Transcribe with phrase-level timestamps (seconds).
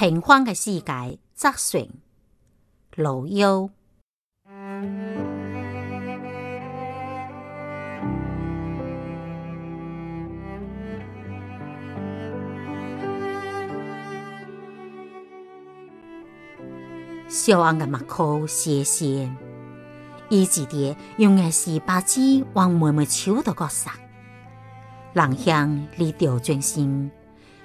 [0.00, 1.86] 平凡嘅世界，则算
[2.96, 3.68] 老友。
[17.28, 19.30] 小安嘅目口斜斜，
[20.30, 23.92] 伊记得用嘅是把纸往妹妹手度角撒，
[25.12, 27.10] 人向你调转身，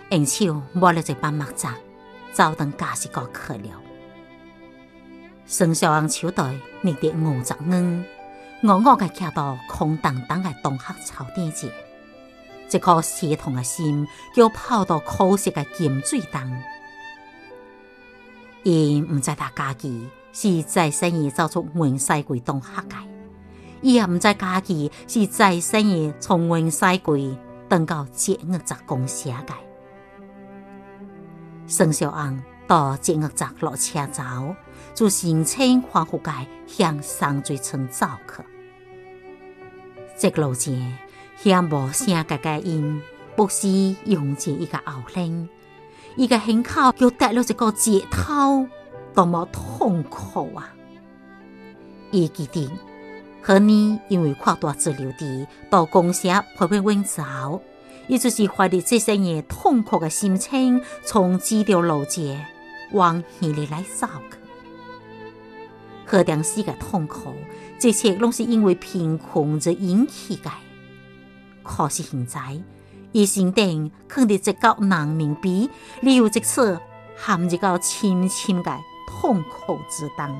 [0.09, 1.65] 用手摸了一把墨汁，
[2.35, 3.69] 早等假是个去了。
[5.45, 8.03] 孙小安手袋捏得五十硬，
[8.61, 11.71] 我我嘅徛到空荡荡的东黑草地前，
[12.69, 16.63] 一颗血痛的心叫泡到苦涩嘅咸水中。
[18.63, 22.95] 伊唔知他家己是在生意走出文西鬼东黑界，
[23.81, 27.37] 伊也唔知家己是在生意从文西鬼
[27.69, 29.64] 等到接恶宅公社界。
[31.67, 34.23] 孙小安到接恶宅落车走，
[34.93, 38.43] 就心情恍惚界向上水村走去。
[40.17, 40.97] 这路前
[41.37, 43.01] 向无声嘅嘅音，
[43.35, 43.67] 不时
[44.05, 45.49] 涌进一个后领。
[46.15, 48.67] 伊个胸口又带了一个折头，
[49.13, 50.73] 多么痛苦啊！
[52.11, 52.71] 伊记得，
[53.41, 57.61] 和你因为跨大自留地到公社陪陪温走，
[58.07, 62.45] 伊就是怀着这些年痛苦的心情，从这条路节
[62.91, 64.37] 往远里来走去。
[66.05, 67.33] 何等时的痛苦，
[67.79, 70.51] 这切拢是因为贫困而引起的。
[71.63, 72.61] 可是现在。
[73.11, 75.69] 伊心顶肯定一个难明白，
[76.01, 76.77] 理由即此
[77.15, 78.77] 陷入到深深的
[79.07, 80.37] 痛苦之中。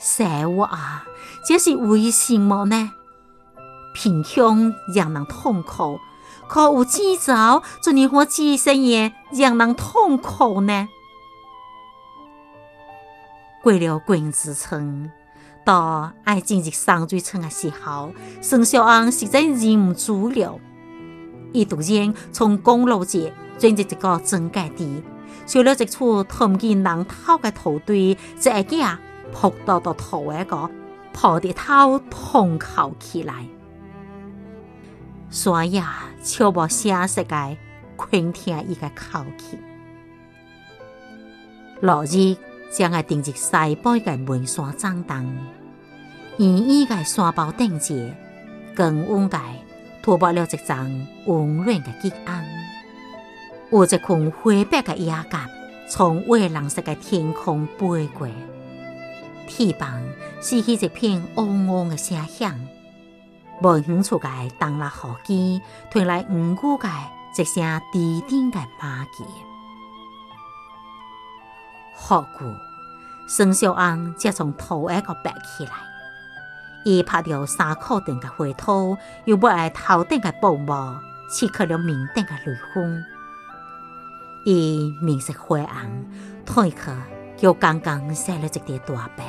[0.00, 1.04] 生活啊，
[1.46, 2.90] 这是为什么呢？
[3.96, 5.98] 贫穷让人痛苦，
[6.46, 10.86] 可有几招就令我几生也让人痛苦呢？
[13.62, 15.10] 过了君子村。
[15.64, 18.12] 到爱进入上水村的时候，
[18.42, 20.60] 孙小安实在忍不住了。
[21.52, 25.02] 伊突然从公路节转入一个真界地，
[25.46, 29.00] 找了一处看见人头的土堆，一下
[29.32, 30.70] 扑到到土一个，
[31.12, 33.46] 抱着头痛哭起来。
[35.30, 35.82] 山野
[36.22, 37.56] 悄无声息的
[38.10, 39.58] 倾听伊个哭泣。
[41.80, 42.36] 落日
[42.70, 45.36] 将爱定入西北的门山长东。
[46.38, 48.14] 圆圆的山包顶节，
[48.74, 49.38] 更温界
[50.02, 52.44] 涂抹了一层温暖的吉安。
[53.70, 55.38] 有一群灰白的野鸽
[55.88, 58.28] 从蔚蓝色的天空飞过，
[59.48, 60.02] 翅膀
[60.40, 62.58] 是起一片嗡嗡的声响。
[63.62, 64.28] 无远处的
[64.58, 66.88] 东拉河机传来五谷的
[67.38, 69.24] 一声低低的马叫。
[71.94, 72.54] 好久，
[73.26, 75.72] 孙小安才从土下个爬起来。
[76.84, 83.02] 伊拍着衫裤顶嘅灰土，又不爱头顶嘅布帽，刺去了面顶嘅雷风。
[84.44, 85.90] 伊面色灰暗，
[86.46, 86.76] 褪去
[87.40, 89.24] 又刚刚晒了一叠大白。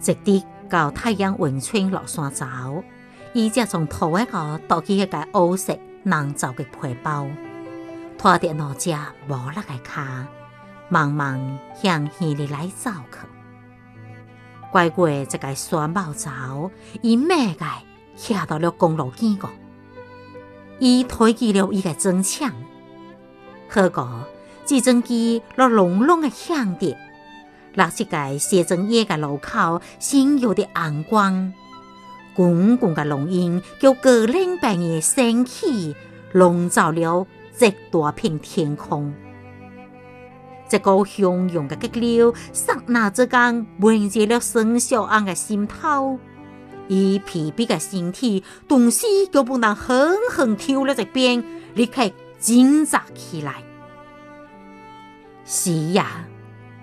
[0.00, 2.46] 直直到太阳完全落山走，
[3.34, 7.26] 伊才从土一个倒起一个乌色难走嘅皮包，
[8.16, 8.90] 拖着两只
[9.28, 10.26] 无力嘅脚，
[10.88, 13.18] 慢慢向县里来走去。
[14.70, 16.70] 拐过一个山毛槽，
[17.02, 17.66] 伊咩个
[18.16, 19.48] 徛到了公路边个，
[20.78, 22.52] 伊推起了伊个砖墙，
[23.68, 24.26] 好个
[24.64, 26.96] 直升机落隆隆的响着，
[27.74, 31.52] 落一个写真叶个路口闪耀的红光，
[32.34, 35.94] 滚滚的浓烟叫格林半夜升起，
[36.32, 37.26] 笼罩了
[37.56, 39.14] 这大片天空。
[40.68, 46.18] 这个汹涌的激流，刹那之间温热了孙小安的心头。
[46.86, 51.44] 伊疲惫的身体顿时就不能狠狠跳了一边，
[51.74, 52.10] 立刻
[52.40, 53.62] 挣扎起来。
[55.44, 56.24] 是呀，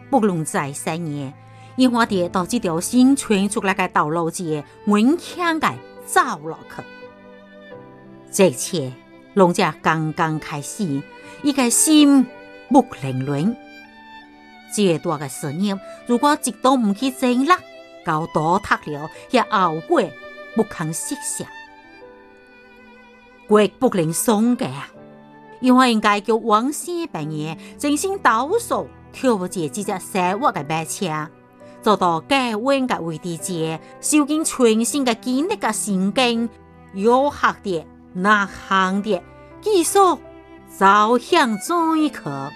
[0.10, 1.34] 不论在三年，
[1.76, 5.74] 因花蝶到这条新穿出来的道路前，顽强的
[6.06, 6.84] 走落去。
[8.32, 8.94] 这一切，
[9.34, 11.02] 拢才刚刚开始，
[11.44, 12.26] 伊个心
[12.70, 13.56] 不凌乱。
[14.74, 17.60] 这大的事业，如果一度唔去争啦，
[18.06, 20.02] 搞倒塌了，也后果
[20.56, 21.48] 不堪设想。
[23.50, 24.70] 绝不能松嘅，
[25.62, 28.88] 因为应该叫王先半夜精心倒数，
[29.20, 31.28] 跳不这几只生活的马车，
[31.82, 36.48] 做到改稳的位置前，受尽全身的精力嘅神经，
[36.94, 37.84] 有效的、
[38.14, 39.20] 呐喊的，
[39.60, 39.98] 继续
[40.78, 42.52] 走向追客。